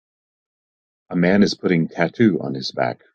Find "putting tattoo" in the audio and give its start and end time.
1.53-2.41